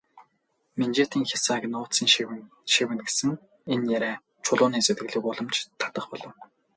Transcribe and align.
Минжээтийн 0.77 1.25
хясааны 1.31 1.67
нууцыг 1.69 2.07
шивгэнэсэн 2.73 3.31
энэ 3.73 3.87
яриа 3.97 4.15
Чулууны 4.43 4.79
сэтгэлийг 4.85 5.25
улам 5.29 5.47
ч 5.53 5.55
их 5.59 5.65
татах 5.79 6.05
болов. 6.11 6.33